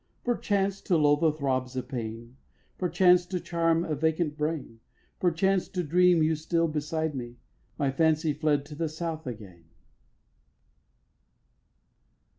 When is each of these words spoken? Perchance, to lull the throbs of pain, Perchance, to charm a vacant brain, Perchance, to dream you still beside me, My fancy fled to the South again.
Perchance, 0.23 0.81
to 0.81 0.97
lull 0.97 1.17
the 1.17 1.31
throbs 1.31 1.75
of 1.75 1.87
pain, 1.87 2.35
Perchance, 2.79 3.23
to 3.27 3.39
charm 3.39 3.83
a 3.85 3.93
vacant 3.93 4.35
brain, 4.35 4.79
Perchance, 5.19 5.67
to 5.67 5.83
dream 5.83 6.23
you 6.23 6.35
still 6.35 6.67
beside 6.67 7.13
me, 7.13 7.37
My 7.77 7.91
fancy 7.91 8.33
fled 8.33 8.65
to 8.65 8.73
the 8.73 8.89
South 8.89 9.27
again. 9.27 9.65